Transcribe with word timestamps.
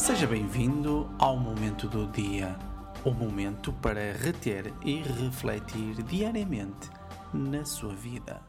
Seja 0.00 0.26
bem-vindo 0.26 1.10
ao 1.18 1.36
momento 1.36 1.86
do 1.86 2.06
dia, 2.06 2.56
o 3.04 3.10
momento 3.10 3.70
para 3.70 4.14
reter 4.14 4.72
e 4.82 5.02
refletir 5.02 6.02
diariamente 6.04 6.88
na 7.34 7.66
sua 7.66 7.94
vida. 7.94 8.40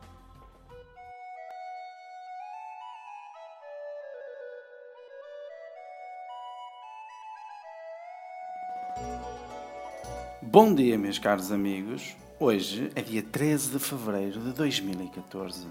Bom 10.42 10.74
dia, 10.74 10.98
meus 10.98 11.20
caros 11.20 11.52
amigos. 11.52 12.16
Hoje 12.40 12.90
é 12.96 13.02
dia 13.02 13.22
13 13.22 13.72
de 13.72 13.80
fevereiro 13.80 14.40
de 14.40 14.54
2014. 14.54 15.68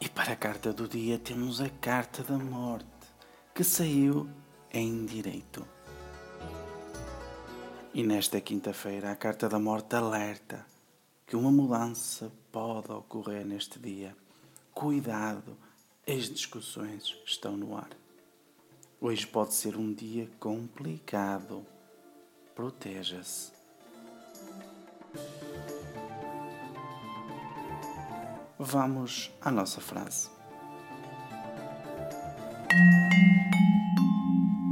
E 0.00 0.08
para 0.08 0.32
a 0.32 0.36
carta 0.36 0.72
do 0.72 0.86
dia 0.86 1.18
temos 1.18 1.60
a 1.60 1.68
carta 1.68 2.22
da 2.22 2.38
morte, 2.38 2.91
que 3.54 3.62
saiu 3.62 4.28
em 4.72 5.04
direito. 5.04 5.66
E 7.92 8.02
nesta 8.02 8.40
quinta-feira 8.40 9.12
a 9.12 9.16
carta 9.16 9.46
da 9.46 9.58
morte 9.58 9.94
alerta 9.94 10.64
que 11.26 11.36
uma 11.36 11.50
mudança 11.50 12.32
pode 12.50 12.90
ocorrer 12.90 13.44
neste 13.44 13.78
dia. 13.78 14.16
Cuidado, 14.72 15.56
as 16.08 16.30
discussões 16.30 17.14
estão 17.26 17.54
no 17.54 17.76
ar. 17.76 17.90
Hoje 18.98 19.26
pode 19.26 19.52
ser 19.52 19.76
um 19.76 19.92
dia 19.92 20.30
complicado. 20.40 21.66
Proteja-se. 22.54 23.52
Vamos 28.58 29.30
à 29.42 29.50
nossa 29.50 29.80
frase. 29.80 30.41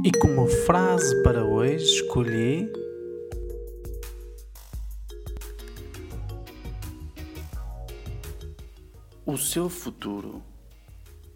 E 0.03 0.11
como 0.17 0.47
frase 0.47 1.21
para 1.21 1.45
hoje 1.45 1.85
escolhi 1.85 2.71
O 9.23 9.37
seu 9.37 9.69
futuro 9.69 10.43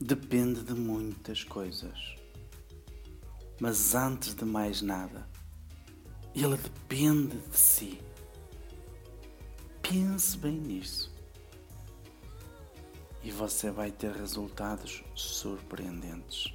depende 0.02 0.64
de 0.64 0.74
muitas 0.74 1.44
coisas. 1.44 2.16
Mas 3.62 3.96
antes 3.96 4.34
de 4.34 4.44
mais 4.44 4.82
nada, 4.82 5.30
ele 6.36 6.58
depende 6.58 7.38
de 7.38 7.58
si. 7.58 8.02
Pense 9.82 10.38
bem 10.38 10.58
nisso 10.58 11.15
e 13.26 13.32
você 13.32 13.72
vai 13.72 13.90
ter 13.92 14.12
resultados 14.12 15.04
surpreendentes. 15.16 16.54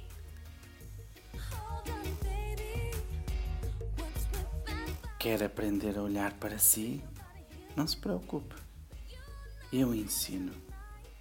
Quer 5.19 5.43
aprender 5.43 5.97
a 5.97 6.01
olhar 6.01 6.31
para 6.35 6.57
si? 6.57 7.03
Não 7.75 7.85
se 7.85 7.97
preocupe. 7.97 8.55
Eu 9.71 9.93
ensino. 9.93 10.53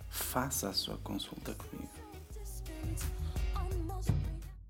Faça 0.08 0.68
a 0.68 0.72
sua 0.72 0.96
consulta 0.98 1.52
comigo. 1.54 1.90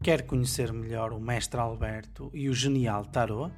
Quer 0.03 0.23
conhecer 0.23 0.73
melhor 0.73 1.12
o 1.12 1.20
Mestre 1.20 1.61
Alberto 1.61 2.31
e 2.33 2.48
o 2.48 2.55
Genial 2.55 3.05
Tarot? 3.05 3.53